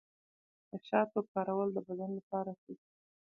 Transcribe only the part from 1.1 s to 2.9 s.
کارول د بدن لپاره ښه دي.